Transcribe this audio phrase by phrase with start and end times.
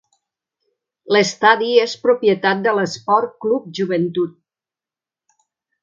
[1.15, 4.35] L'estadi és propietat de l'Esporte Clube Juventude.